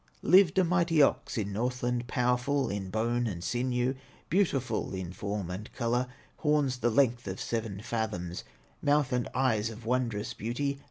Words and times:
Lived 0.23 0.57
a 0.57 0.63
mighty 0.63 0.99
ox 0.99 1.37
in 1.37 1.53
Northland, 1.53 2.07
Powerful 2.07 2.71
in 2.71 2.89
bone 2.89 3.27
and 3.27 3.43
sinew, 3.43 3.93
Beautiful 4.31 4.95
in 4.95 5.13
form 5.13 5.51
and 5.51 5.71
color, 5.73 6.07
Horns 6.37 6.77
the 6.79 6.89
length 6.89 7.27
of 7.27 7.39
seven 7.39 7.81
fathoms, 7.83 8.43
Mouth 8.81 9.13
and 9.13 9.29
eyes 9.35 9.69
of 9.69 9.85
wondrous 9.85 10.33
beauty. 10.33 10.79